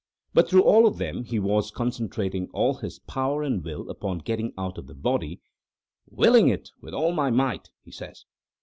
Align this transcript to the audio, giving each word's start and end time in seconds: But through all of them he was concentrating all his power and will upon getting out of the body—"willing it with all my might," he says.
But 0.33 0.49
through 0.49 0.63
all 0.63 0.87
of 0.87 0.97
them 0.97 1.25
he 1.25 1.37
was 1.37 1.69
concentrating 1.69 2.49
all 2.53 2.73
his 2.77 2.97
power 2.97 3.43
and 3.43 3.63
will 3.63 3.87
upon 3.87 4.17
getting 4.17 4.51
out 4.57 4.79
of 4.79 4.87
the 4.87 4.95
body—"willing 4.95 6.47
it 6.47 6.71
with 6.81 6.95
all 6.95 7.11
my 7.11 7.29
might," 7.29 7.69
he 7.83 7.91
says. 7.91 8.25